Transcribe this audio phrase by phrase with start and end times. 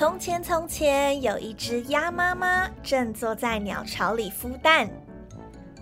[0.00, 4.88] 从前，从前有一只鸭妈妈正坐在鸟巢里孵蛋，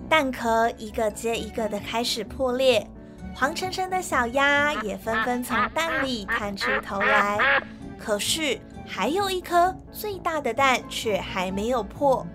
[0.09, 2.85] 蛋壳一个接一个的开始破裂，
[3.33, 7.63] 黄澄澄的小鸭也纷纷从蛋里探出头来。
[7.97, 12.27] 可是，还有一颗最大的蛋却还没有破。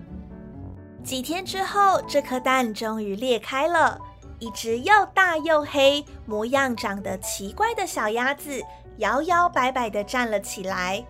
[1.02, 4.00] 几天之后，这颗蛋终于裂开了，
[4.38, 8.62] 一只又大又黑、模样长得奇怪的小鸭子
[8.96, 11.04] 摇摇摆摆地站了起来。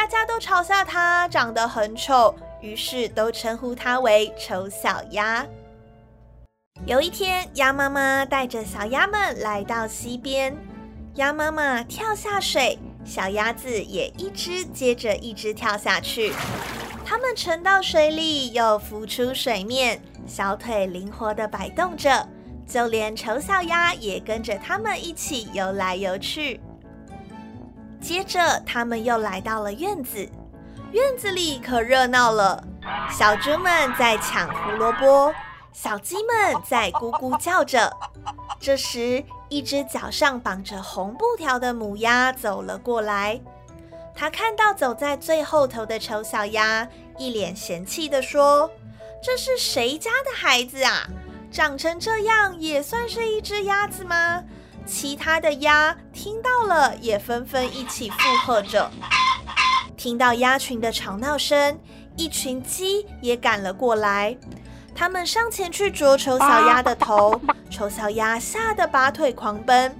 [0.00, 5.46] 大家都嘲笑它长得很丑，于是都称呼它为丑小鸭。
[6.86, 10.56] 有一天，鸭妈妈带着小鸭们来到溪边，
[11.16, 12.78] 鸭妈妈跳下水。
[13.04, 16.32] 小鸭子也一只接着一只跳下去，
[17.04, 22.26] 它们沉到水里，又浮出水面，小腿灵活地摆动着，
[22.66, 26.58] 就连丑小鸭也跟着它们一起游来游去。
[28.00, 30.28] 接着，他们又来到了院子，
[30.92, 32.64] 院子里可热闹了，
[33.10, 35.32] 小猪们在抢胡萝卜，
[35.72, 37.92] 小鸡们在咕咕叫着。
[38.58, 43.40] 这时，一只脚上绑着红布条的母鸭走了过来。
[44.14, 48.70] 它看到走在最后头的丑小鸭，一脸嫌弃地说
[49.22, 51.06] ：“这是谁家的孩子啊？
[51.52, 54.42] 长成这样也算是一只鸭子吗？”
[54.86, 58.90] 其他的鸭听到了，也纷纷一起附和着。
[59.96, 61.78] 听到鸭群的吵闹声，
[62.16, 64.36] 一群鸡也赶了过来。
[64.94, 69.96] 他们上前去啄丑小鸭的头，丑小鸭吓得拔腿狂奔。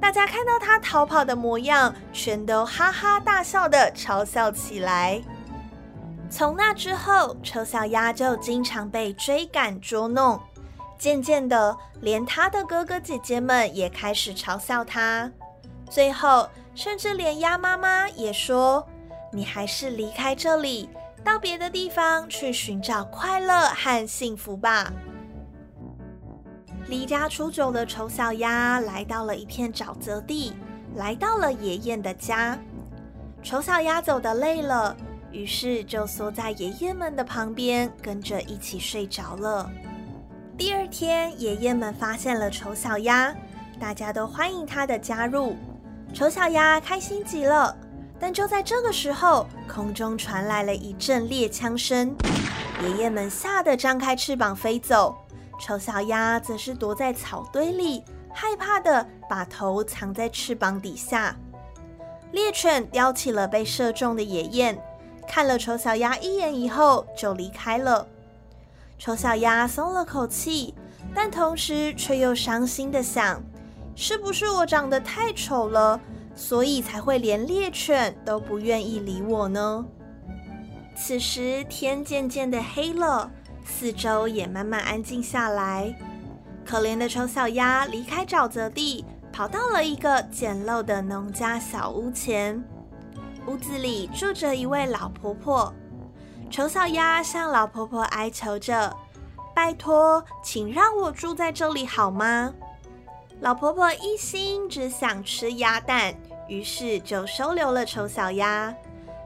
[0.00, 5.22] 大家看到它逃跑的模样，全都哈哈大笑的嘲笑起来。
[6.28, 10.40] 从那之后，丑小鸭就经常被追赶捉弄，
[11.02, 15.28] 渐渐的，连它的哥哥姐姐们也开始嘲笑它。
[15.90, 18.86] 最后，甚至连鸭妈妈也说
[19.34, 20.88] ：“你还是离开这里。”
[21.24, 24.92] 到别的地方去寻找快乐和幸福吧。
[26.86, 30.54] 离家出走的丑小鸭来到了一片沼泽地，
[30.94, 32.56] 来到了爷爷的家。
[33.42, 34.96] 丑小鸭走的累了，
[35.32, 39.68] 于是就缩在爷爷们的旁边，跟着一起睡着了。
[40.58, 43.34] 第二天，爷爷们发现了丑小鸭，
[43.80, 45.56] 大家都欢迎它的加入。
[46.12, 47.74] 丑小鸭开心极了。
[48.20, 52.14] 但就在这个时候，空中传来了一阵猎枪声，
[52.82, 55.16] 爷爷们吓得张开翅膀飞走，
[55.58, 61.34] 丑小鸭则是躲在草堆里，害怕的把头藏在翅膀底下。
[62.30, 64.78] 猎犬叼起了被射中的野雁，
[65.26, 68.06] 看了丑小鸭一眼以后就离开了。
[69.02, 70.72] 丑小鸭松了口气，
[71.12, 73.42] 但同时却又伤心的想：
[73.96, 76.00] 是不是我长得太丑了？
[76.36, 79.84] 所以才会连猎犬都不愿意理我呢。
[80.94, 83.28] 此时天渐渐的黑了，
[83.64, 85.92] 四周也慢慢安静下来。
[86.64, 92.62] 可怜的丑小鸭离开沼泽地，跑到了一个简陋的农家小屋前。
[93.48, 95.74] 屋子里住着一位老婆婆。
[96.52, 98.94] 丑小鸭向老婆婆哀求着
[99.56, 102.52] ：“拜托，请让我住在这里好吗？”
[103.40, 106.14] 老婆婆一心只想吃鸭蛋，
[106.46, 108.72] 于是就收留了丑小鸭。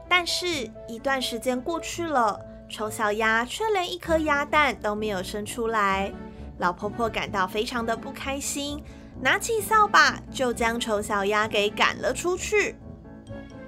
[0.07, 2.39] 但是，一段时间过去了，
[2.69, 6.13] 丑小鸭却连一颗鸭蛋都没有生出来。
[6.59, 8.81] 老婆婆感到非常的不开心，
[9.19, 12.77] 拿起扫把就将丑小鸭给赶了出去。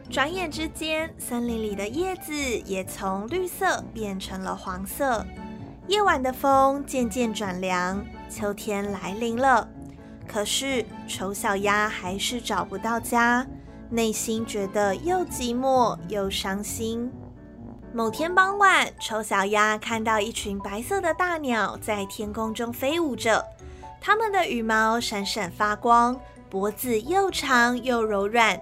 [0.09, 2.33] 转眼之间，森林里的叶子
[2.65, 5.23] 也从绿色变成了黄色。
[5.87, 9.67] 夜晚的风渐渐转凉，秋天来临了。
[10.27, 13.45] 可是丑小鸭还是找不到家，
[13.91, 17.11] 内心觉得又寂寞又伤心。
[17.93, 23.45] 某天傍晚，丑小鸭看到一群白色的大鸟在天空中飞舞着，
[24.01, 26.19] 它们的羽毛闪闪发光，
[26.49, 28.59] 脖子又长又柔软。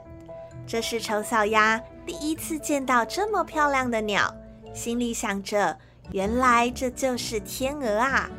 [0.68, 4.36] 这是丑小鸭第一次见到这么漂亮的鸟，
[4.74, 5.78] 心里想着：
[6.12, 8.30] 原来这就是天鹅啊！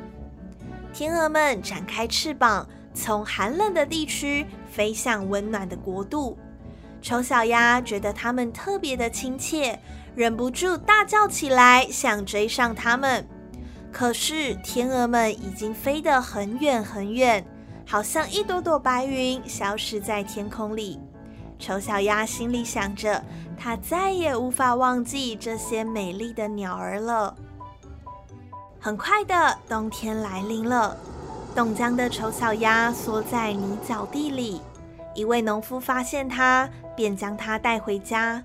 [0.93, 2.69] 天鹅们展开翅膀。
[2.95, 6.37] 从寒冷的地区飞向温暖的国度，
[7.01, 9.79] 丑小鸭觉得它们特别的亲切，
[10.17, 13.25] 忍不住大叫起来，想追上它们。
[13.93, 17.47] 可是天鹅们已经飞得很远很远，
[17.87, 20.99] 好像一朵朵白云消失在天空里。
[21.59, 23.23] 丑小鸭心里想着，
[23.59, 27.35] 它再也无法忘记这些美丽的鸟儿了。
[28.81, 30.97] 很快的，冬天来临了。
[31.55, 34.63] 冻僵的丑小鸭缩在泥沼地里，
[35.15, 38.41] 一位农夫发现它，便将它带回家。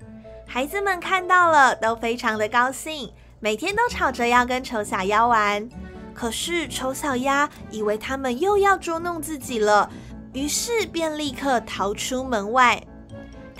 [0.46, 5.68] 孩子们看到了都非常的高兴，每天都吵着要跟丑小鸭玩。
[6.12, 9.88] 可是丑小鸭以为他们又要捉弄自己了，
[10.32, 12.82] 于是便立刻逃出门外。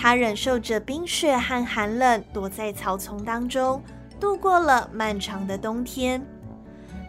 [0.04, 3.82] 他忍受着冰雪和寒冷，躲在草丛当中，
[4.20, 6.22] 度过了漫长的冬天。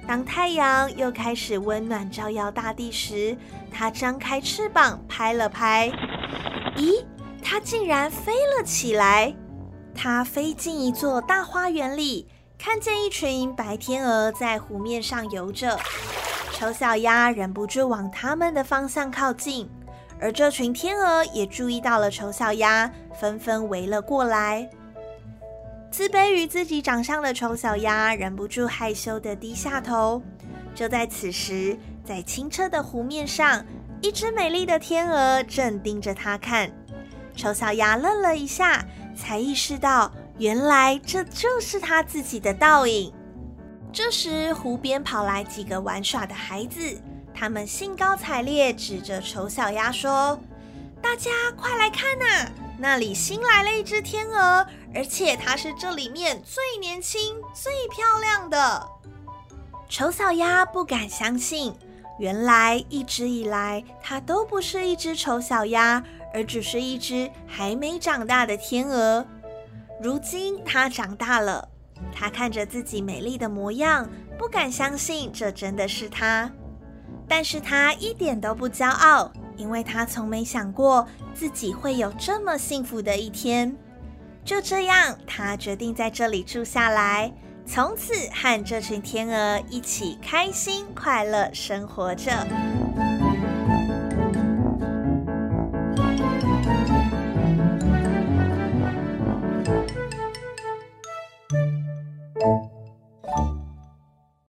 [0.07, 3.35] 当太阳又开始温暖照耀大地时，
[3.69, 5.91] 它张开翅膀拍了拍，
[6.77, 7.03] 咦，
[7.43, 9.35] 它竟然飞了起来！
[9.93, 15.77] 它飞进一座大花园里，看见一群白天鹅在湖面上游着。
[16.53, 19.69] 丑小鸭忍不住往它们的方向靠近，
[20.19, 24.69] 而这群天鹅也注意到了丑小鸭，纷纷围了过来。
[25.91, 30.21] 自卑于自己长相的丑小鸭忍不住害羞的低下头。
[30.73, 33.65] 就在此时，在清澈的湖面上，
[34.01, 36.69] 一只美丽的天鹅正盯着它看。
[37.35, 38.85] 丑小鸭愣了一下，
[39.15, 43.13] 才意识到原来这就是它自己的倒影。
[43.93, 47.01] 这时，湖边跑来几个玩耍的孩子，
[47.35, 50.39] 他们兴高采烈指着丑小鸭说
[51.01, 52.49] ：“大家快来看呐！
[52.79, 54.65] 那里新来了一只天鹅。”
[54.95, 58.87] 而且它是这里面最年轻、最漂亮的。
[59.89, 61.75] 丑小鸭不敢相信，
[62.17, 66.01] 原来一直以来它都不是一只丑小鸭，
[66.33, 69.25] 而只是一只还没长大的天鹅。
[70.01, 71.67] 如今它长大了，
[72.13, 76.49] 它看着自己美丽的模样，不敢相信这真的是它。
[77.27, 83.75] 但是他一点都不骄傲，因为他从没想过自己会有这么幸福的一天。
[84.43, 87.33] 就这样，他决定在这里住下来，
[87.65, 92.45] 从此和这群天鹅一起开心快乐生活着。